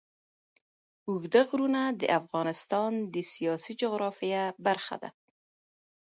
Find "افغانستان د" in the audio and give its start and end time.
2.19-3.15